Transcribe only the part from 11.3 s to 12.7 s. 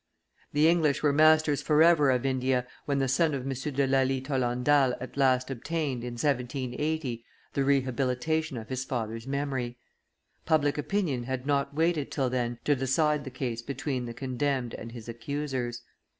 not waited till then